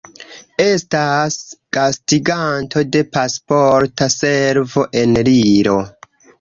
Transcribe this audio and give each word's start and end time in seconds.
Estas 0.63 1.37
gastiganto 1.77 2.83
de 2.97 3.05
Pasporta 3.19 4.11
Servo 4.17 4.89
en 5.05 5.17
Lillo. 5.31 5.81